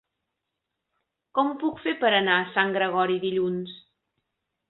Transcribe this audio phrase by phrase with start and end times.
[1.39, 3.77] Com ho puc fer per anar a Sant Gregori dilluns?